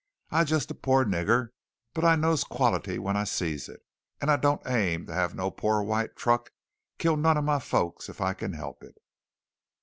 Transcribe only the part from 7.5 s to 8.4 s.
folks if I